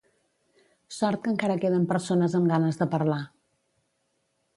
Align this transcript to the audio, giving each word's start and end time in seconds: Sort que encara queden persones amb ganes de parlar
Sort 0.99 1.21
que 1.25 1.29
encara 1.33 1.57
queden 1.65 1.85
persones 1.91 2.37
amb 2.39 2.49
ganes 2.53 2.81
de 2.81 2.87
parlar 2.95 3.21